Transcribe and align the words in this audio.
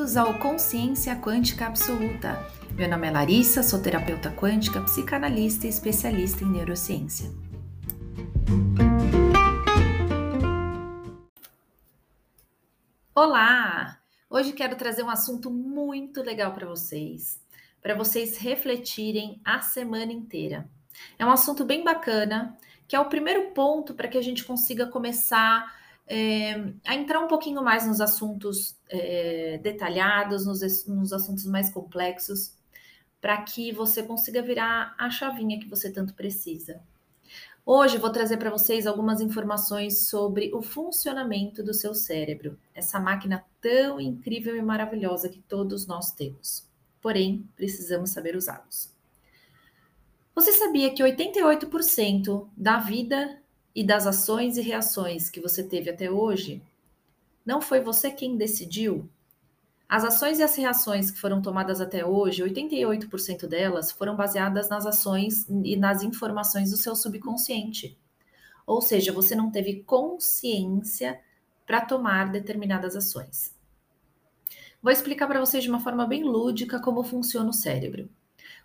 Bem-vindos 0.00 0.16
ao 0.16 0.38
Consciência 0.38 1.14
Quântica 1.14 1.66
Absoluta. 1.66 2.42
Meu 2.70 2.88
nome 2.88 3.06
é 3.06 3.10
Larissa, 3.10 3.62
sou 3.62 3.82
terapeuta 3.82 4.30
quântica, 4.30 4.80
psicanalista 4.80 5.66
e 5.66 5.68
especialista 5.68 6.42
em 6.42 6.48
neurociência. 6.48 7.30
Olá! 13.14 14.00
Hoje 14.30 14.54
quero 14.54 14.74
trazer 14.74 15.02
um 15.02 15.10
assunto 15.10 15.50
muito 15.50 16.22
legal 16.22 16.54
para 16.54 16.66
vocês, 16.66 17.38
para 17.82 17.94
vocês 17.94 18.38
refletirem 18.38 19.38
a 19.44 19.60
semana 19.60 20.12
inteira. 20.12 20.66
É 21.18 21.26
um 21.26 21.30
assunto 21.30 21.62
bem 21.62 21.84
bacana, 21.84 22.56
que 22.88 22.96
é 22.96 23.00
o 23.00 23.10
primeiro 23.10 23.50
ponto 23.50 23.92
para 23.92 24.08
que 24.08 24.16
a 24.16 24.22
gente 24.22 24.44
consiga 24.44 24.86
começar 24.86 25.78
é, 26.12 26.72
a 26.84 26.96
entrar 26.96 27.20
um 27.20 27.28
pouquinho 27.28 27.62
mais 27.62 27.86
nos 27.86 28.00
assuntos 28.00 28.76
é, 28.88 29.58
detalhados, 29.62 30.44
nos, 30.44 30.84
nos 30.88 31.12
assuntos 31.12 31.46
mais 31.46 31.70
complexos, 31.70 32.52
para 33.20 33.40
que 33.42 33.70
você 33.70 34.02
consiga 34.02 34.42
virar 34.42 34.92
a 34.98 35.08
chavinha 35.08 35.60
que 35.60 35.68
você 35.68 35.88
tanto 35.88 36.12
precisa. 36.14 36.82
Hoje 37.64 37.96
vou 37.96 38.10
trazer 38.10 38.38
para 38.38 38.50
vocês 38.50 38.88
algumas 38.88 39.20
informações 39.20 40.08
sobre 40.08 40.52
o 40.52 40.60
funcionamento 40.60 41.62
do 41.62 41.72
seu 41.72 41.94
cérebro, 41.94 42.58
essa 42.74 42.98
máquina 42.98 43.44
tão 43.60 44.00
incrível 44.00 44.56
e 44.56 44.62
maravilhosa 44.62 45.28
que 45.28 45.38
todos 45.38 45.86
nós 45.86 46.10
temos. 46.10 46.66
Porém, 47.00 47.48
precisamos 47.54 48.10
saber 48.10 48.34
usá-los. 48.34 48.92
Você 50.34 50.52
sabia 50.54 50.92
que 50.92 51.04
88% 51.04 52.48
da 52.56 52.78
vida 52.78 53.40
e 53.74 53.84
das 53.84 54.06
ações 54.06 54.56
e 54.56 54.60
reações 54.60 55.30
que 55.30 55.40
você 55.40 55.62
teve 55.62 55.90
até 55.90 56.10
hoje, 56.10 56.62
não 57.44 57.60
foi 57.60 57.80
você 57.80 58.10
quem 58.10 58.36
decidiu? 58.36 59.08
As 59.88 60.04
ações 60.04 60.38
e 60.38 60.42
as 60.42 60.54
reações 60.54 61.10
que 61.10 61.18
foram 61.18 61.42
tomadas 61.42 61.80
até 61.80 62.04
hoje, 62.04 62.44
88% 62.44 63.46
delas 63.46 63.90
foram 63.90 64.14
baseadas 64.14 64.68
nas 64.68 64.86
ações 64.86 65.48
e 65.48 65.76
nas 65.76 66.02
informações 66.02 66.70
do 66.70 66.76
seu 66.76 66.94
subconsciente. 66.94 67.98
Ou 68.66 68.80
seja, 68.80 69.12
você 69.12 69.34
não 69.34 69.50
teve 69.50 69.82
consciência 69.82 71.20
para 71.66 71.80
tomar 71.80 72.30
determinadas 72.30 72.94
ações. 72.94 73.52
Vou 74.80 74.92
explicar 74.92 75.26
para 75.26 75.40
vocês 75.40 75.62
de 75.64 75.68
uma 75.68 75.80
forma 75.80 76.06
bem 76.06 76.22
lúdica 76.22 76.80
como 76.80 77.02
funciona 77.02 77.50
o 77.50 77.52
cérebro. 77.52 78.08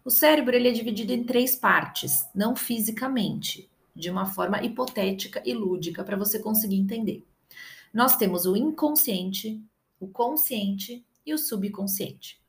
O 0.03 0.11
cérebro 0.11 0.55
ele 0.55 0.69
é 0.69 0.71
dividido 0.71 1.11
em 1.11 1.23
três 1.23 1.55
partes, 1.55 2.27
não 2.35 2.55
fisicamente 2.55 3.67
de 3.95 4.09
uma 4.09 4.25
forma 4.25 4.61
hipotética 4.63 5.41
e 5.45 5.53
lúdica 5.53 6.03
para 6.03 6.17
você 6.17 6.39
conseguir 6.39 6.75
entender. 6.75 7.25
Nós 7.93 8.17
temos 8.17 8.45
o 8.45 8.55
inconsciente, 8.55 9.63
o 9.99 10.07
consciente 10.07 11.05
e 11.25 11.33
o 11.33 11.37
subconsciente. 11.37 12.43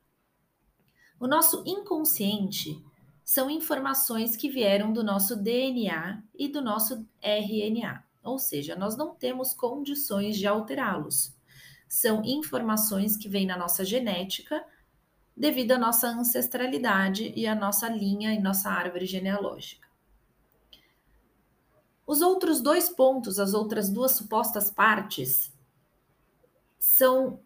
O 1.19 1.27
nosso 1.27 1.63
inconsciente 1.65 2.83
são 3.23 3.49
informações 3.49 4.35
que 4.35 4.49
vieram 4.49 4.91
do 4.91 5.03
nosso 5.03 5.35
DNA 5.35 6.21
e 6.37 6.47
do 6.47 6.61
nosso 6.61 7.05
RNA, 7.21 8.03
ou 8.23 8.37
seja, 8.37 8.75
nós 8.75 8.95
não 8.95 9.15
temos 9.15 9.53
condições 9.53 10.37
de 10.37 10.45
alterá-los. 10.45 11.33
São 11.87 12.23
informações 12.23 13.15
que 13.15 13.29
vêm 13.29 13.45
na 13.45 13.57
nossa 13.57 13.85
genética 13.85 14.63
devido 15.35 15.71
à 15.71 15.77
nossa 15.77 16.07
ancestralidade 16.07 17.31
e 17.35 17.47
à 17.47 17.55
nossa 17.55 17.87
linha 17.87 18.33
e 18.33 18.39
nossa 18.39 18.69
árvore 18.69 19.05
genealógica. 19.05 19.86
Os 22.07 22.21
outros 22.21 22.61
dois 22.61 22.87
pontos, 22.87 23.37
as 23.37 23.53
outras 23.53 23.89
duas 23.89 24.13
supostas 24.13 24.71
partes, 24.71 25.53
são 26.79 27.41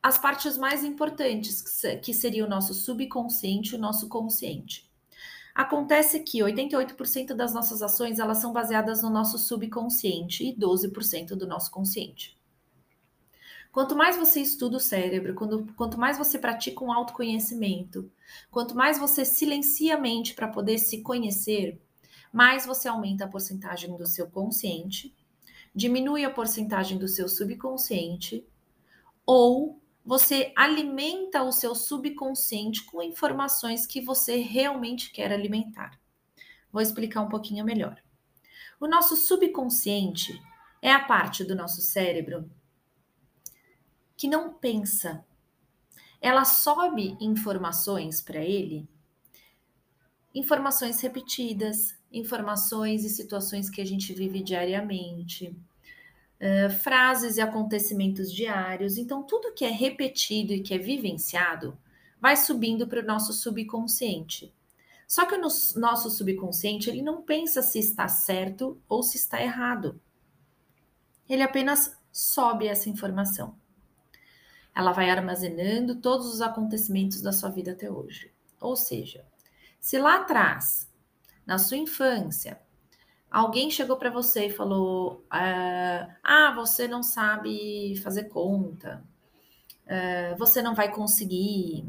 as 0.00 0.16
partes 0.16 0.56
mais 0.56 0.84
importantes, 0.84 1.64
que 2.00 2.14
seria 2.14 2.44
o 2.44 2.48
nosso 2.48 2.72
subconsciente 2.72 3.72
e 3.72 3.76
o 3.76 3.80
nosso 3.80 4.08
consciente. 4.08 4.88
Acontece 5.52 6.20
que 6.20 6.38
88% 6.38 7.34
das 7.34 7.52
nossas 7.52 7.82
ações 7.82 8.20
elas 8.20 8.38
são 8.38 8.52
baseadas 8.52 9.02
no 9.02 9.10
nosso 9.10 9.36
subconsciente 9.36 10.44
e 10.44 10.56
12% 10.56 11.34
do 11.34 11.46
nosso 11.46 11.72
consciente. 11.72 12.38
Quanto 13.72 13.96
mais 13.96 14.16
você 14.16 14.40
estuda 14.40 14.76
o 14.76 14.80
cérebro, 14.80 15.34
quando, 15.34 15.66
quanto 15.74 15.98
mais 15.98 16.16
você 16.16 16.38
pratica 16.38 16.84
um 16.84 16.92
autoconhecimento, 16.92 18.08
quanto 18.50 18.76
mais 18.76 18.96
você 18.96 19.24
silencia 19.24 19.96
a 19.96 20.00
mente 20.00 20.34
para 20.34 20.46
poder 20.46 20.78
se 20.78 21.02
conhecer, 21.02 21.80
mais 22.32 22.66
você 22.66 22.88
aumenta 22.88 23.24
a 23.24 23.28
porcentagem 23.28 23.96
do 23.96 24.06
seu 24.06 24.28
consciente, 24.28 25.14
diminui 25.74 26.24
a 26.24 26.30
porcentagem 26.30 26.98
do 26.98 27.08
seu 27.08 27.28
subconsciente, 27.28 28.46
ou 29.24 29.80
você 30.04 30.52
alimenta 30.56 31.42
o 31.42 31.50
seu 31.50 31.74
subconsciente 31.74 32.84
com 32.84 33.02
informações 33.02 33.86
que 33.86 34.00
você 34.00 34.36
realmente 34.36 35.10
quer 35.10 35.32
alimentar. 35.32 35.98
Vou 36.72 36.80
explicar 36.80 37.22
um 37.22 37.28
pouquinho 37.28 37.64
melhor. 37.64 38.00
O 38.78 38.86
nosso 38.86 39.16
subconsciente 39.16 40.40
é 40.80 40.92
a 40.92 41.04
parte 41.04 41.42
do 41.42 41.54
nosso 41.54 41.80
cérebro 41.80 42.50
que 44.16 44.28
não 44.28 44.54
pensa. 44.54 45.24
Ela 46.20 46.44
sobe 46.44 47.16
informações 47.20 48.20
para 48.22 48.38
ele, 48.38 48.88
informações 50.36 51.00
repetidas, 51.00 51.96
informações 52.12 53.04
e 53.04 53.08
situações 53.08 53.70
que 53.70 53.80
a 53.80 53.86
gente 53.86 54.12
vive 54.12 54.42
diariamente, 54.42 55.48
uh, 55.48 56.70
frases 56.70 57.38
e 57.38 57.40
acontecimentos 57.40 58.30
diários. 58.30 58.98
Então, 58.98 59.22
tudo 59.22 59.54
que 59.54 59.64
é 59.64 59.70
repetido 59.70 60.52
e 60.52 60.60
que 60.60 60.74
é 60.74 60.78
vivenciado 60.78 61.76
vai 62.20 62.36
subindo 62.36 62.86
para 62.86 63.00
o 63.00 63.06
nosso 63.06 63.32
subconsciente. 63.32 64.52
Só 65.08 65.24
que 65.24 65.34
o 65.34 65.40
nosso 65.40 66.10
subconsciente 66.10 66.90
ele 66.90 67.00
não 67.00 67.22
pensa 67.22 67.62
se 67.62 67.78
está 67.78 68.06
certo 68.06 68.78
ou 68.86 69.02
se 69.02 69.16
está 69.16 69.40
errado. 69.40 69.98
Ele 71.28 71.42
apenas 71.42 71.96
sobe 72.12 72.66
essa 72.66 72.90
informação. 72.90 73.54
Ela 74.74 74.92
vai 74.92 75.08
armazenando 75.08 75.94
todos 75.94 76.26
os 76.26 76.42
acontecimentos 76.42 77.22
da 77.22 77.32
sua 77.32 77.48
vida 77.48 77.72
até 77.72 77.90
hoje. 77.90 78.30
Ou 78.60 78.76
seja, 78.76 79.24
se 79.80 79.98
lá 79.98 80.16
atrás 80.16 80.90
na 81.46 81.58
sua 81.58 81.76
infância, 81.76 82.60
alguém 83.30 83.70
chegou 83.70 83.96
para 83.96 84.10
você 84.10 84.46
e 84.46 84.52
falou: 84.52 85.24
ah, 85.30 86.08
ah, 86.22 86.52
você 86.54 86.88
não 86.88 87.02
sabe 87.02 87.96
fazer 88.02 88.24
conta, 88.24 89.04
ah, 89.88 90.34
você 90.38 90.62
não 90.62 90.74
vai 90.74 90.90
conseguir, 90.92 91.88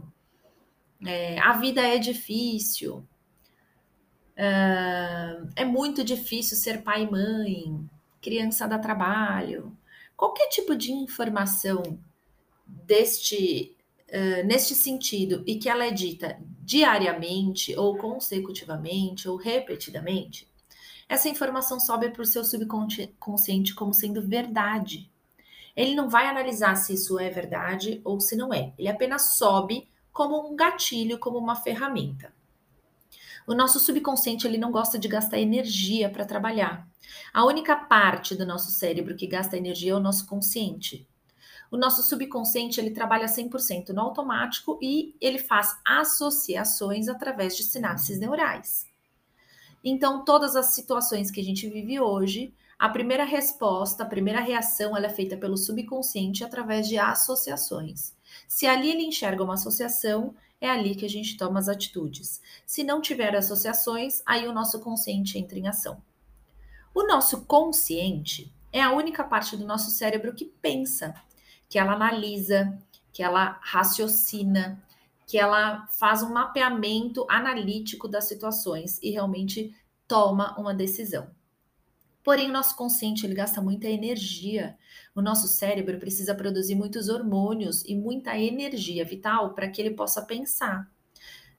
é, 1.06 1.40
a 1.40 1.54
vida 1.54 1.82
é 1.82 1.98
difícil, 1.98 3.08
ah, 4.38 5.46
é 5.56 5.66
muito 5.66 6.04
difícil 6.04 6.58
ser 6.58 6.84
pai 6.84 7.04
e 7.04 7.12
mãe, 7.12 7.90
criança 8.22 8.68
dá 8.68 8.78
trabalho. 8.80 9.78
Qualquer 10.16 10.50
tipo 10.50 10.76
de 10.76 10.92
informação 10.92 12.00
deste 12.66 13.77
neste 14.46 14.74
sentido 14.74 15.44
e 15.46 15.58
que 15.58 15.70
ela 15.70 15.86
é 15.86 15.92
dita 15.92 16.40
diariamente 16.62 17.76
ou 17.78 17.98
consecutivamente 17.98 19.28
ou 19.28 19.36
repetidamente, 19.36 20.48
essa 21.10 21.30
informação 21.30 21.80
sobe 21.80 22.10
para 22.10 22.22
o 22.22 22.26
seu 22.26 22.44
subconsciente 22.44 23.74
como 23.74 23.94
sendo 23.94 24.22
verdade. 24.22 25.10
Ele 25.76 25.96
não 25.96 26.10
vai 26.10 26.28
analisar 26.28 26.76
se 26.76 26.94
isso 26.94 27.20
é 27.20 27.30
verdade 27.30 28.02
ou 28.04 28.20
se 28.20 28.36
não 28.36 28.54
é. 28.54 28.74
Ele 28.78 28.90
apenas 28.90 29.38
sobe 29.38 29.88
como 30.12 30.50
um 30.50 30.56
gatilho, 30.56 31.20
como 31.20 31.38
uma 31.38 31.56
ferramenta. 31.56 32.34
O 33.46 33.54
nosso 33.54 33.80
subconsciente 33.80 34.46
ele 34.46 34.58
não 34.58 34.72
gosta 34.72 35.00
de 35.00 35.08
gastar 35.08 35.40
energia 35.40 36.10
para 36.10 36.26
trabalhar. 36.26 36.86
A 37.34 37.46
única 37.46 37.76
parte 37.76 38.36
do 38.36 38.46
nosso 38.46 38.72
cérebro 38.72 39.16
que 39.16 39.28
gasta 39.28 39.56
energia 39.56 39.94
é 39.94 39.96
o 39.96 40.02
nosso 40.02 40.26
consciente 40.28 41.08
o 41.72 41.78
nosso 41.78 42.02
subconsciente 42.04 42.80
ele 42.80 42.92
trabalha 42.92 43.26
100% 43.26 43.90
no 43.90 44.02
automático 44.02 44.80
e 44.82 45.16
ele 45.20 45.40
faz 45.40 45.78
associações 45.86 47.08
através 47.08 47.56
de 47.56 47.64
sinapses 47.64 48.20
neurais. 48.20 48.86
Então, 49.84 50.24
todas 50.24 50.56
as 50.56 50.68
situações 50.68 51.32
que 51.32 51.40
a 51.40 51.44
gente 51.44 51.70
vive 51.70 52.00
hoje, 52.00 52.54
a 52.78 52.90
primeira 52.90 53.24
resposta, 53.24 54.04
a 54.04 54.08
primeira 54.08 54.40
reação, 54.40 54.96
ela 54.96 55.08
é 55.08 55.10
feita 55.10 55.38
pelo 55.38 55.58
subconsciente 55.58 56.44
através 56.44 56.88
de 56.88 56.98
associações. 56.98 58.16
Se 58.48 58.68
ali 58.68 58.90
ele 58.90 59.04
enxerga 59.04 59.44
uma 59.44 59.56
associação, 59.56 60.36
é 60.60 60.70
ali 60.70 60.96
que 60.96 61.06
a 61.06 61.10
gente 61.10 61.38
toma 61.38 61.60
as 61.60 61.70
atitudes. 61.70 62.42
Se 62.66 62.84
não 62.84 63.02
tiver 63.02 63.36
associações, 63.36 64.22
aí 64.26 64.48
o 64.48 64.54
nosso 64.54 64.80
consciente 64.80 65.38
entra 65.38 65.58
em 65.58 65.68
ação. 65.68 66.02
O 66.94 67.06
nosso 67.06 67.46
consciente 67.46 68.52
é 68.72 68.82
a 68.82 68.92
única 68.92 69.24
parte 69.24 69.56
do 69.56 69.66
nosso 69.66 69.92
cérebro 69.92 70.34
que 70.34 70.46
pensa, 70.46 71.14
que 71.70 71.78
ela 71.78 71.94
analisa, 71.94 72.78
que 73.12 73.24
ela 73.24 73.60
raciocina, 73.62 74.82
que 75.26 75.38
ela 75.38 75.88
faz 75.88 76.24
um 76.24 76.30
mapeamento 76.30 77.26
analítico 77.30 78.08
das 78.08 78.26
situações 78.26 79.00
e 79.02 79.12
realmente 79.12 79.76
toma 80.08 80.58
uma 80.58 80.74
decisão. 80.74 81.30
Porém, 82.24 82.50
o 82.50 82.54
nosso 82.54 82.76
consciente 82.76 83.26
ele 83.26 83.34
gasta 83.34 83.62
muita 83.62 83.88
energia. 83.88 84.78
O 85.16 85.22
nosso 85.22 85.48
cérebro 85.48 85.98
precisa 85.98 86.36
produzir 86.36 86.76
muitos 86.76 87.08
hormônios 87.08 87.84
e 87.86 87.96
muita 87.96 88.38
energia 88.38 89.06
vital 89.06 89.54
para 89.54 89.70
que 89.70 89.82
ele 89.82 89.92
possa 89.92 90.22
pensar. 90.22 90.90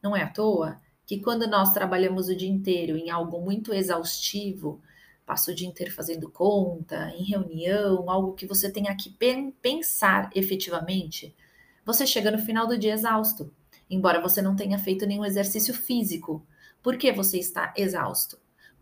Não 0.03 0.15
é 0.15 0.23
à 0.23 0.29
toa 0.29 0.79
que 1.07 1.21
quando 1.21 1.47
nós 1.47 1.73
trabalhamos 1.73 2.29
o 2.29 2.37
dia 2.37 2.51
inteiro 2.51 2.99
em 2.99 3.09
algo 3.09 3.41
muito 3.41 3.73
exaustivo, 3.73 4.83
passa 5.29 5.53
o 5.53 5.55
dia 5.55 5.69
inteiro 5.69 5.93
fazendo 5.93 6.31
conta, 6.31 7.11
em 7.11 7.23
reunião, 7.23 8.11
algo 8.11 8.33
que 8.33 8.47
você 8.47 8.73
tenha 8.73 8.97
que 8.97 9.15
pensar 9.61 10.31
efetivamente, 10.35 11.37
você 11.85 12.07
chega 12.07 12.31
no 12.31 12.39
final 12.39 12.67
do 12.67 12.79
dia 12.79 12.95
exausto, 12.95 13.53
embora 13.91 14.21
você 14.21 14.41
não 14.41 14.57
tenha 14.57 14.79
feito 14.79 15.07
nenhum 15.07 15.25
exercício 15.25 15.75
físico. 15.75 16.45
Por 16.83 16.97
que 16.97 17.13
você 17.13 17.39
está 17.39 17.75
exausto? 17.77 18.39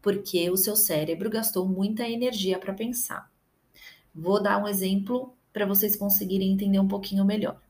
porque 0.07 0.49
o 0.49 0.57
seu 0.57 0.77
cérebro 0.77 1.29
gastou 1.29 1.67
muita 1.67 2.09
energia 2.09 2.61
para 2.61 2.73
pensar. 2.73 3.29
Vou 4.15 4.41
dar 4.41 4.57
um 4.63 4.69
exemplo 4.69 5.37
para 5.53 5.67
vocês 5.67 5.97
conseguirem 5.97 6.53
entender 6.53 6.79
um 6.79 6.87
pouquinho 6.87 7.25
melhor. 7.25 7.61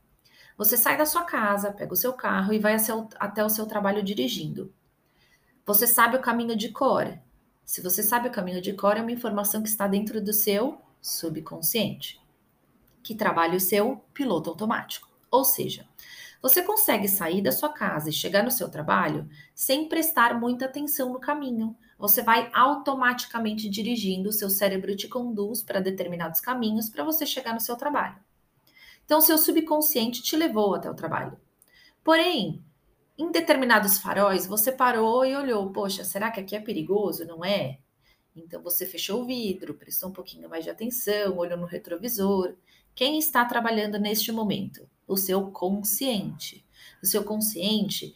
Você 0.55 0.77
sai 0.77 0.95
da 0.95 1.05
sua 1.07 1.23
casa, 1.23 1.71
pega 1.71 1.91
o 1.91 1.97
seu 1.97 2.13
carro 2.13 2.53
e 2.53 2.59
vai 2.59 2.77
até 3.19 3.43
o 3.43 3.49
seu 3.49 3.65
trabalho 3.65 4.03
dirigindo. 4.03 4.71
Você 5.65 5.87
sabe 5.87 6.15
o 6.15 6.21
caminho 6.21 6.55
de 6.55 6.69
cor. 6.69 7.17
Se 7.67 7.81
você 7.81 8.01
sabe 8.01 8.29
o 8.29 8.31
caminho 8.31 8.61
de 8.61 8.71
cor, 8.71 8.95
é 8.95 9.01
uma 9.01 9.11
informação 9.11 9.61
que 9.61 9.67
está 9.67 9.89
dentro 9.89 10.21
do 10.21 10.31
seu 10.31 10.79
subconsciente, 11.01 12.17
que 13.03 13.13
trabalha 13.13 13.57
o 13.57 13.59
seu 13.59 14.01
piloto 14.13 14.49
automático. 14.49 15.09
Ou 15.29 15.43
seja, 15.43 15.85
você 16.41 16.63
consegue 16.63 17.09
sair 17.09 17.41
da 17.41 17.51
sua 17.51 17.67
casa 17.67 18.09
e 18.09 18.13
chegar 18.13 18.41
no 18.41 18.51
seu 18.51 18.69
trabalho 18.69 19.29
sem 19.53 19.89
prestar 19.89 20.39
muita 20.39 20.63
atenção 20.63 21.11
no 21.11 21.19
caminho. 21.19 21.75
Você 21.99 22.21
vai 22.21 22.49
automaticamente 22.53 23.67
dirigindo, 23.67 24.31
seu 24.31 24.49
cérebro 24.49 24.95
te 24.95 25.09
conduz 25.09 25.61
para 25.61 25.81
determinados 25.81 26.39
caminhos 26.39 26.87
para 26.87 27.03
você 27.03 27.25
chegar 27.25 27.53
no 27.53 27.59
seu 27.59 27.75
trabalho. 27.75 28.15
Então, 29.03 29.19
seu 29.19 29.37
subconsciente 29.37 30.23
te 30.23 30.37
levou 30.37 30.73
até 30.73 30.89
o 30.89 30.95
trabalho. 30.95 31.37
Porém, 32.01 32.63
em 33.17 33.31
determinados 33.31 33.97
faróis, 33.97 34.45
você 34.45 34.71
parou 34.71 35.25
e 35.25 35.35
olhou: 35.35 35.71
poxa, 35.71 36.03
será 36.03 36.31
que 36.31 36.39
aqui 36.39 36.55
é 36.55 36.59
perigoso? 36.61 37.25
Não 37.25 37.43
é? 37.43 37.79
Então, 38.35 38.61
você 38.61 38.85
fechou 38.85 39.21
o 39.21 39.25
vidro, 39.25 39.73
prestou 39.73 40.09
um 40.09 40.13
pouquinho 40.13 40.49
mais 40.49 40.63
de 40.63 40.69
atenção, 40.69 41.37
olhou 41.37 41.57
no 41.57 41.65
retrovisor. 41.65 42.55
Quem 42.93 43.17
está 43.17 43.43
trabalhando 43.45 43.99
neste 43.99 44.31
momento? 44.31 44.87
o 45.07 45.15
seu 45.15 45.49
consciente. 45.51 46.65
O 47.01 47.05
seu 47.05 47.23
consciente 47.23 48.13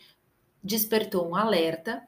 despertou 0.61 1.27
um 1.27 1.35
alerta, 1.35 2.05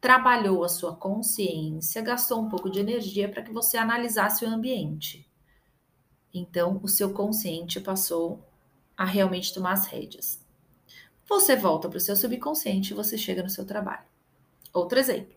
trabalhou 0.00 0.62
a 0.62 0.68
sua 0.68 0.94
consciência, 0.94 2.02
gastou 2.02 2.40
um 2.40 2.48
pouco 2.48 2.70
de 2.70 2.78
energia 2.78 3.28
para 3.28 3.42
que 3.42 3.52
você 3.52 3.76
analisasse 3.78 4.44
o 4.44 4.48
ambiente. 4.48 5.26
Então, 6.32 6.78
o 6.82 6.88
seu 6.88 7.12
consciente 7.12 7.80
passou 7.80 8.44
a 8.96 9.04
realmente 9.04 9.52
tomar 9.54 9.72
as 9.72 9.86
rédeas. 9.86 10.46
Você 11.28 11.54
volta 11.56 11.88
para 11.88 11.98
o 11.98 12.00
seu 12.00 12.16
subconsciente 12.16 12.92
e 12.92 12.96
você 12.96 13.18
chega 13.18 13.42
no 13.42 13.50
seu 13.50 13.64
trabalho. 13.64 14.06
Outro 14.72 14.98
exemplo. 14.98 15.36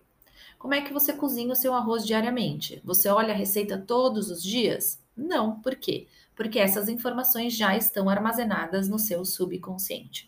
Como 0.58 0.74
é 0.74 0.82
que 0.82 0.94
você 0.94 1.14
cozinha 1.14 1.52
o 1.52 1.56
seu 1.56 1.74
arroz 1.74 2.06
diariamente? 2.06 2.82
Você 2.86 3.10
olha 3.10 3.34
a 3.34 3.38
receita 3.38 3.78
todos 3.78 4.30
os 4.30 4.42
dias? 4.42 5.00
Não, 5.18 5.60
por 5.60 5.76
quê? 5.76 6.08
porque 6.42 6.58
essas 6.58 6.90
informações 6.90 7.54
já 7.54 7.78
estão 7.78 8.10
armazenadas 8.10 8.90
no 8.90 8.98
seu 8.98 9.24
subconsciente. 9.24 10.28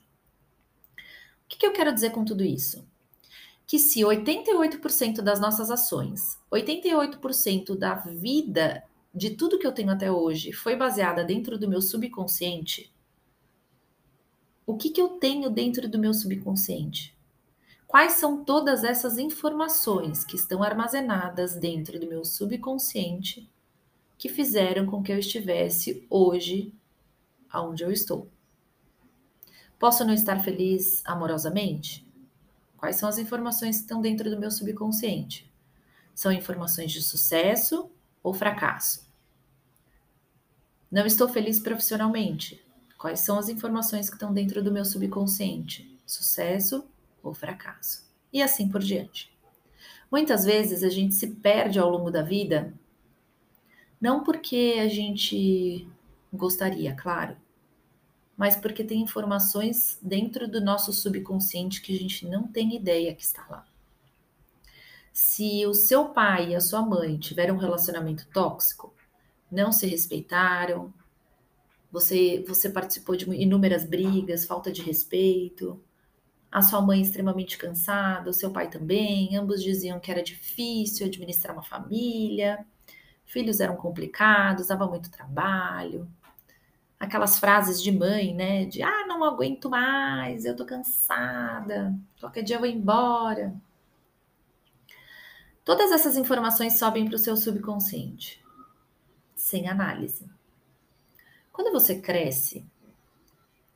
O 0.95 1.47
que, 1.47 1.57
que 1.57 1.65
eu 1.65 1.73
quero 1.73 1.91
dizer 1.91 2.11
com 2.11 2.23
tudo 2.23 2.43
isso? 2.43 2.87
Que 3.65 3.79
se 3.79 4.01
88% 4.01 5.21
das 5.21 5.39
nossas 5.39 5.71
ações, 5.71 6.37
88% 6.51 7.75
da 7.75 7.95
vida 7.95 8.83
de 9.11 9.31
tudo 9.31 9.57
que 9.57 9.65
eu 9.65 9.71
tenho 9.71 9.89
até 9.89 10.11
hoje 10.11 10.53
foi 10.53 10.75
baseada 10.75 11.23
dentro 11.23 11.57
do 11.57 11.67
meu 11.67 11.81
subconsciente, 11.81 12.92
o 14.65 14.77
que, 14.77 14.89
que 14.89 15.01
eu 15.01 15.09
tenho 15.09 15.49
dentro 15.49 15.89
do 15.89 15.99
meu 15.99 16.13
subconsciente? 16.13 17.15
Quais 17.87 18.13
são 18.13 18.43
todas 18.43 18.83
essas 18.83 19.17
informações 19.17 20.23
que 20.23 20.35
estão 20.35 20.63
armazenadas 20.63 21.55
dentro 21.55 21.99
do 21.99 22.07
meu 22.07 22.25
subconsciente 22.25 23.47
que 24.23 24.29
fizeram 24.29 24.85
com 24.85 25.03
que 25.03 25.11
eu 25.11 25.19
estivesse 25.19 26.07
hoje 26.09 26.73
aonde 27.49 27.83
eu 27.83 27.91
estou. 27.91 28.29
Posso 29.77 30.05
não 30.05 30.13
estar 30.13 30.39
feliz 30.39 31.01
amorosamente? 31.05 32.07
Quais 32.77 32.95
são 32.95 33.09
as 33.09 33.17
informações 33.17 33.75
que 33.75 33.81
estão 33.81 33.99
dentro 33.99 34.29
do 34.29 34.39
meu 34.39 34.49
subconsciente? 34.49 35.51
São 36.15 36.31
informações 36.31 36.89
de 36.93 37.01
sucesso 37.01 37.91
ou 38.23 38.33
fracasso? 38.33 39.05
Não 40.89 41.05
estou 41.05 41.27
feliz 41.27 41.59
profissionalmente? 41.59 42.62
Quais 43.03 43.19
são 43.19 43.37
as 43.37 43.49
informações 43.49 44.09
que 44.09 44.15
estão 44.15 44.33
dentro 44.33 44.63
do 44.63 44.71
meu 44.71 44.85
subconsciente? 44.85 45.93
Sucesso 46.05 46.87
ou 47.21 47.33
fracasso? 47.33 48.09
E 48.31 48.41
assim 48.41 48.69
por 48.69 48.79
diante. 48.79 49.29
Muitas 50.09 50.45
vezes 50.45 50.83
a 50.83 50.89
gente 50.89 51.13
se 51.13 51.27
perde 51.27 51.77
ao 51.77 51.89
longo 51.89 52.09
da 52.09 52.21
vida 52.21 52.73
não 53.99 54.23
porque 54.23 54.75
a 54.79 54.87
gente 54.87 55.85
gostaria, 56.31 56.95
claro, 56.95 57.35
mas 58.37 58.55
porque 58.55 58.85
tem 58.85 59.01
informações 59.01 59.99
dentro 60.01 60.47
do 60.47 60.61
nosso 60.61 60.93
subconsciente 60.93 61.81
que 61.81 61.93
a 61.93 61.99
gente 61.99 62.25
não 62.25 62.47
tem 62.47 62.73
ideia 62.73 63.13
que 63.13 63.23
está 63.23 63.45
lá. 63.49 63.67
Se 65.11 65.65
o 65.65 65.73
seu 65.73 66.05
pai 66.05 66.51
e 66.51 66.55
a 66.55 66.61
sua 66.61 66.81
mãe 66.81 67.17
tiveram 67.17 67.55
um 67.55 67.59
relacionamento 67.59 68.25
tóxico, 68.27 68.93
não 69.51 69.73
se 69.73 69.87
respeitaram, 69.87 70.93
você, 71.93 72.43
você 72.47 72.71
participou 72.71 73.15
de 73.15 73.29
inúmeras 73.35 73.85
brigas, 73.85 74.45
falta 74.45 74.71
de 74.71 74.81
respeito, 74.81 75.79
a 76.51 76.59
sua 76.59 76.81
mãe 76.81 76.99
extremamente 76.99 77.55
cansada, 77.55 78.31
o 78.31 78.33
seu 78.33 78.49
pai 78.51 78.67
também, 78.67 79.37
ambos 79.37 79.61
diziam 79.61 79.99
que 79.99 80.09
era 80.09 80.23
difícil 80.23 81.05
administrar 81.05 81.55
uma 81.55 81.61
família, 81.61 82.65
filhos 83.25 83.59
eram 83.59 83.75
complicados, 83.75 84.67
dava 84.67 84.87
muito 84.87 85.11
trabalho. 85.11 86.09
Aquelas 86.99 87.37
frases 87.37 87.81
de 87.81 87.91
mãe, 87.91 88.33
né? 88.33 88.65
De 88.65 88.81
ah, 88.81 89.05
não 89.07 89.23
aguento 89.23 89.69
mais, 89.69 90.45
eu 90.45 90.55
tô 90.55 90.65
cansada, 90.65 91.93
qualquer 92.19 92.41
dia 92.41 92.55
eu 92.55 92.59
vou 92.59 92.69
embora. 92.69 93.53
Todas 95.63 95.91
essas 95.91 96.17
informações 96.17 96.79
sobem 96.79 97.05
para 97.05 97.15
o 97.15 97.19
seu 97.19 97.37
subconsciente, 97.37 98.43
sem 99.35 99.69
análise. 99.69 100.27
Quando 101.53 101.71
você 101.71 102.01
cresce, 102.01 102.65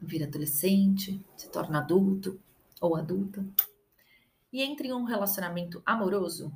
vira 0.02 0.26
adolescente, 0.26 1.24
se 1.38 1.48
torna 1.48 1.78
adulto 1.78 2.42
ou 2.82 2.96
adulta, 2.96 3.46
e 4.52 4.64
entra 4.64 4.88
em 4.88 4.92
um 4.92 5.04
relacionamento 5.04 5.80
amoroso, 5.86 6.52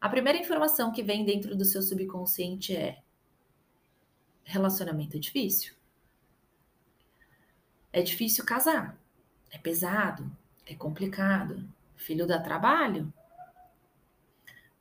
a 0.00 0.08
primeira 0.08 0.38
informação 0.38 0.90
que 0.90 1.02
vem 1.02 1.22
dentro 1.22 1.54
do 1.54 1.66
seu 1.66 1.82
subconsciente 1.82 2.74
é: 2.74 3.02
relacionamento 4.42 5.18
é 5.18 5.20
difícil. 5.20 5.74
É 7.92 8.00
difícil 8.00 8.42
casar. 8.46 8.98
É 9.50 9.58
pesado. 9.58 10.34
É 10.64 10.74
complicado. 10.74 11.68
Filho 11.94 12.26
dá 12.26 12.40
trabalho. 12.40 13.12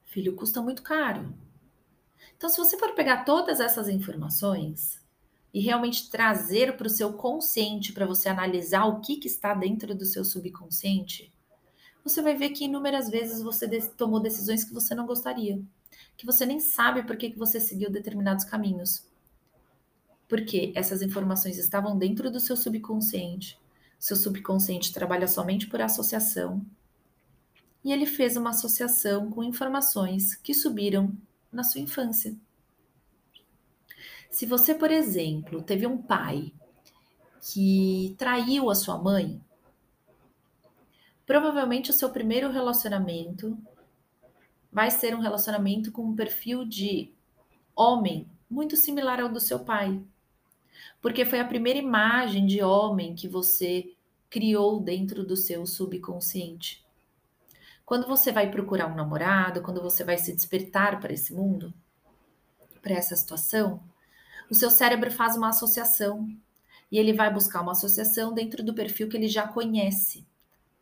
Filho 0.06 0.34
custa 0.34 0.62
muito 0.62 0.82
caro. 0.82 1.36
Então, 2.38 2.50
se 2.50 2.58
você 2.58 2.78
for 2.78 2.96
pegar 2.96 3.26
todas 3.26 3.60
essas 3.60 3.90
informações 3.90 5.01
e 5.54 5.60
realmente 5.60 6.10
trazer 6.10 6.78
para 6.78 6.88
o 6.88 6.90
seu 6.90 7.14
consciente 7.14 7.92
para 7.92 8.06
você 8.06 8.30
analisar 8.30 8.86
o 8.86 9.02
que, 9.02 9.18
que 9.18 9.28
está 9.28 9.54
dentro 9.54 9.94
do 9.94 10.06
seu 10.06 10.24
subconsciente, 10.24 11.32
você 12.04 12.22
vai 12.22 12.36
ver 12.36 12.50
que 12.50 12.66
inúmeras 12.66 13.10
vezes 13.10 13.42
você 13.42 13.68
tomou 13.90 14.20
decisões 14.20 14.64
que 14.64 14.74
você 14.74 14.96
não 14.96 15.06
gostaria, 15.06 15.62
que 16.18 16.26
você 16.26 16.46
nem 16.46 16.60
sabe 16.60 17.04
por 17.04 17.16
que, 17.16 17.30
que 17.30 17.38
você 17.38 17.60
seguiu 17.60 17.92
determinados 17.92 18.46
caminhos. 18.46 19.06
Porque 20.28 20.72
essas 20.76 21.02
informações 21.02 21.58
estavam 21.58 21.98
dentro 21.98 22.32
do 22.32 22.40
seu 22.40 22.56
subconsciente. 22.56 23.60
Seu 24.00 24.16
subconsciente 24.16 24.94
trabalha 24.94 25.28
somente 25.28 25.68
por 25.68 25.82
associação. 25.82 26.66
E 27.84 27.92
ele 27.92 28.06
fez 28.06 28.38
uma 28.38 28.52
associação 28.52 29.30
com 29.30 29.44
informações 29.44 30.36
que 30.36 30.54
subiram 30.54 31.16
na 31.52 31.64
sua 31.64 31.82
infância. 31.82 32.36
Se 34.32 34.48
você, 34.48 34.74
por 34.74 34.90
exemplo, 34.90 35.62
teve 35.62 35.86
um 35.86 35.98
pai 35.98 36.52
que 37.54 38.16
traiu 38.18 38.72
a 38.72 38.76
sua 38.76 38.98
mãe, 38.98 39.40
Provavelmente 41.32 41.92
o 41.92 41.94
seu 41.94 42.10
primeiro 42.10 42.52
relacionamento 42.52 43.58
vai 44.70 44.92
ser 44.92 45.16
um 45.16 45.22
relacionamento 45.22 45.90
com 45.90 46.04
um 46.04 46.14
perfil 46.14 46.66
de 46.66 47.10
homem 47.74 48.28
muito 48.50 48.76
similar 48.76 49.22
ao 49.22 49.30
do 49.30 49.40
seu 49.40 49.60
pai. 49.60 50.02
Porque 51.02 51.24
foi 51.24 51.40
a 51.40 51.48
primeira 51.48 51.80
imagem 51.80 52.46
de 52.46 52.62
homem 52.62 53.16
que 53.16 53.30
você 53.30 53.94
criou 54.30 54.82
dentro 54.82 55.26
do 55.26 55.38
seu 55.38 55.66
subconsciente. 55.66 56.86
Quando 57.86 58.08
você 58.08 58.30
vai 58.30 58.52
procurar 58.52 58.88
um 58.88 58.96
namorado, 58.96 59.62
quando 59.62 59.82
você 59.82 60.04
vai 60.04 60.18
se 60.18 60.34
despertar 60.34 61.00
para 61.00 61.14
esse 61.14 61.34
mundo, 61.34 61.74
para 62.82 62.96
essa 62.96 63.16
situação, 63.16 63.82
o 64.52 64.56
seu 64.56 64.70
cérebro 64.70 65.10
faz 65.10 65.38
uma 65.38 65.48
associação 65.48 66.30
e 66.92 67.00
ele 67.00 67.14
vai 67.14 67.34
buscar 67.34 67.62
uma 67.62 67.72
associação 67.72 68.34
dentro 68.34 68.62
do 68.62 68.74
perfil 68.74 69.08
que 69.08 69.16
ele 69.16 69.30
já 69.30 69.48
conhece. 69.48 70.28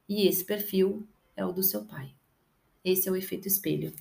E 0.10 0.28
esse 0.28 0.44
perfil 0.44 1.08
é 1.38 1.46
o 1.46 1.52
do 1.52 1.62
seu 1.62 1.86
pai. 1.86 2.10
Esse 2.84 3.08
é 3.08 3.12
o 3.12 3.16
efeito 3.16 3.48
espelho. 3.48 3.94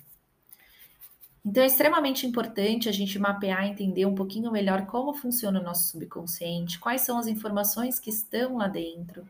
Então 1.45 1.61
é 1.61 1.67
extremamente 1.67 2.25
importante 2.25 2.89
a 2.89 2.91
gente 2.91 3.19
mapear 3.19 3.63
entender 3.63 4.07
um 4.07 4.15
pouquinho 4.15 4.51
melhor 4.51 4.87
como 4.87 5.13
funciona 5.13 5.59
o 5.59 5.63
nosso 5.63 5.89
subconsciente, 5.89 6.79
quais 6.79 7.01
são 7.01 7.19
as 7.19 7.27
informações 7.27 7.99
que 7.99 8.09
estão 8.09 8.57
lá 8.57 8.67
dentro, 8.67 9.23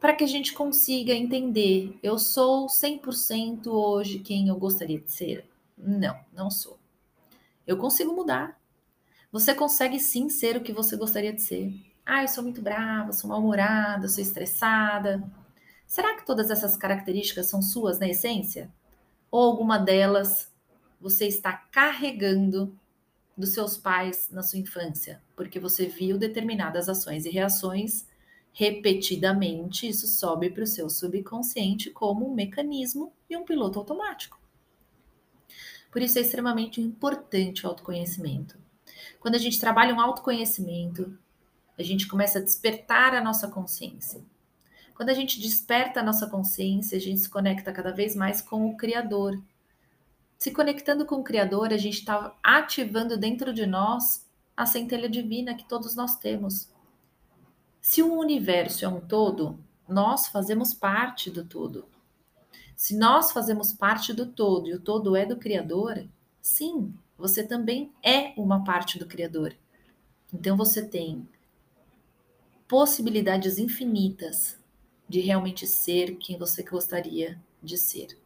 para 0.00 0.14
que 0.14 0.22
a 0.22 0.28
gente 0.28 0.52
consiga 0.52 1.12
entender, 1.12 1.98
eu 2.04 2.20
sou 2.20 2.66
100% 2.66 3.66
hoje 3.66 4.20
quem 4.20 4.46
eu 4.46 4.56
gostaria 4.56 5.00
de 5.00 5.10
ser? 5.10 5.44
Não, 5.76 6.16
não 6.32 6.52
sou. 6.52 6.78
Eu 7.66 7.76
consigo 7.76 8.14
mudar. 8.14 8.62
Você 9.34 9.52
consegue 9.52 9.98
sim 9.98 10.28
ser 10.28 10.56
o 10.56 10.60
que 10.60 10.72
você 10.72 10.96
gostaria 10.96 11.32
de 11.32 11.42
ser. 11.42 11.74
Ah, 12.06 12.22
eu 12.22 12.28
sou 12.28 12.44
muito 12.44 12.62
brava, 12.62 13.12
sou 13.12 13.28
mal-humorada, 13.28 14.06
sou 14.06 14.22
estressada. 14.22 15.28
Será 15.88 16.14
que 16.14 16.24
todas 16.24 16.50
essas 16.50 16.76
características 16.76 17.46
são 17.46 17.60
suas 17.60 17.98
na 17.98 18.08
essência? 18.08 18.72
Ou 19.32 19.42
alguma 19.42 19.76
delas 19.76 20.54
você 21.00 21.26
está 21.26 21.52
carregando 21.52 22.78
dos 23.36 23.48
seus 23.48 23.76
pais 23.76 24.28
na 24.30 24.40
sua 24.40 24.60
infância, 24.60 25.20
porque 25.34 25.58
você 25.58 25.86
viu 25.86 26.16
determinadas 26.16 26.88
ações 26.88 27.26
e 27.26 27.30
reações 27.30 28.06
repetidamente, 28.52 29.88
isso 29.88 30.06
sobe 30.06 30.48
para 30.48 30.62
o 30.62 30.66
seu 30.68 30.88
subconsciente 30.88 31.90
como 31.90 32.30
um 32.30 32.36
mecanismo 32.36 33.12
e 33.28 33.36
um 33.36 33.44
piloto 33.44 33.80
automático. 33.80 34.38
Por 35.90 36.00
isso 36.02 36.20
é 36.20 36.22
extremamente 36.22 36.80
importante 36.80 37.66
o 37.66 37.68
autoconhecimento. 37.68 38.62
Quando 39.24 39.36
a 39.36 39.38
gente 39.38 39.58
trabalha 39.58 39.94
um 39.94 40.00
autoconhecimento, 40.02 41.18
a 41.78 41.82
gente 41.82 42.06
começa 42.06 42.38
a 42.38 42.42
despertar 42.42 43.14
a 43.14 43.24
nossa 43.24 43.48
consciência. 43.48 44.22
Quando 44.94 45.08
a 45.08 45.14
gente 45.14 45.40
desperta 45.40 46.00
a 46.00 46.02
nossa 46.02 46.26
consciência, 46.26 46.98
a 46.98 47.00
gente 47.00 47.20
se 47.20 47.30
conecta 47.30 47.72
cada 47.72 47.90
vez 47.90 48.14
mais 48.14 48.42
com 48.42 48.68
o 48.68 48.76
Criador. 48.76 49.42
Se 50.36 50.50
conectando 50.50 51.06
com 51.06 51.14
o 51.14 51.24
Criador, 51.24 51.72
a 51.72 51.78
gente 51.78 52.00
está 52.00 52.36
ativando 52.42 53.16
dentro 53.16 53.54
de 53.54 53.64
nós 53.64 54.28
a 54.54 54.66
centelha 54.66 55.08
divina 55.08 55.54
que 55.54 55.66
todos 55.66 55.96
nós 55.96 56.16
temos. 56.16 56.70
Se 57.80 58.02
o 58.02 58.12
universo 58.12 58.84
é 58.84 58.88
um 58.88 59.00
todo, 59.00 59.58
nós 59.88 60.28
fazemos 60.28 60.74
parte 60.74 61.30
do 61.30 61.46
todo. 61.46 61.88
Se 62.76 62.94
nós 62.94 63.32
fazemos 63.32 63.72
parte 63.72 64.12
do 64.12 64.26
todo 64.26 64.68
e 64.68 64.74
o 64.74 64.80
todo 64.80 65.16
é 65.16 65.24
do 65.24 65.38
Criador, 65.38 66.06
sim, 66.42 66.92
você 67.24 67.42
também 67.42 67.90
é 68.02 68.34
uma 68.36 68.62
parte 68.64 68.98
do 68.98 69.06
Criador. 69.06 69.56
Então 70.30 70.58
você 70.58 70.86
tem 70.86 71.26
possibilidades 72.68 73.56
infinitas 73.56 74.58
de 75.08 75.20
realmente 75.20 75.66
ser 75.66 76.16
quem 76.16 76.36
você 76.36 76.62
gostaria 76.62 77.40
de 77.62 77.78
ser. 77.78 78.18